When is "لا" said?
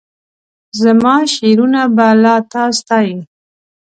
2.21-2.35